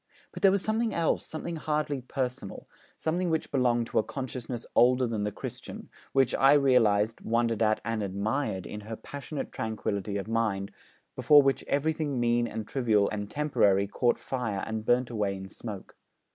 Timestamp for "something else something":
0.63-1.57